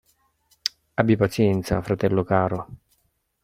Abbi 0.95 1.15
pazienza, 1.15 1.79
fratello 1.83 2.23
caro. 2.23 2.67